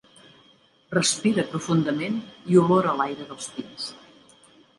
[0.95, 2.17] Respira profundament
[2.55, 3.87] i olora l'aire dels pins.